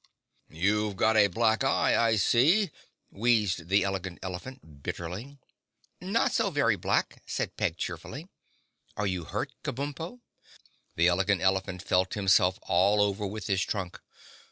[0.49, 2.71] "You've got a black eye, I see,"
[3.11, 5.37] wheezed the Elegant Elephant bitterly.
[6.01, 8.27] "Not so very black," said Peg cheerfully.
[8.97, 10.21] "Are you hurt, Kabumpo?"
[10.95, 14.01] The Elegant Elephant felt himself all over with his trunk.